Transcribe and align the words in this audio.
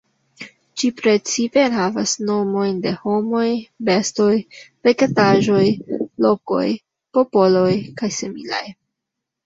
Ĝi 0.81 0.87
precipe 1.01 1.61
enhavas 1.63 2.13
nomojn 2.31 2.81
de 2.87 2.95
homoj, 3.03 3.45
bestoj, 3.91 4.33
vegetaĵoj, 4.89 5.63
lokoj, 6.29 6.67
popoloj 7.19 7.73
kaj 8.03 8.15
similaj. 8.23 8.69